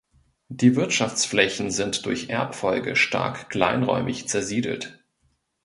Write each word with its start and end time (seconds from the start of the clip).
Die 0.49 0.75
Wirtschaftsflächen 0.75 1.69
sind 1.69 2.07
durch 2.07 2.27
Erbfolge 2.31 2.95
stark 2.95 3.51
kleinräumig 3.51 4.27
zersiedelt. 4.27 4.99